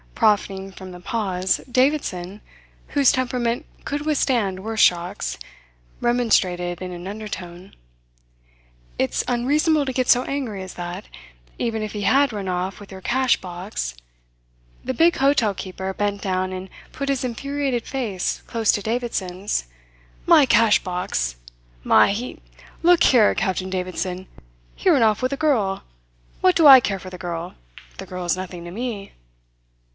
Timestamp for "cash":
13.01-13.37, 20.45-20.79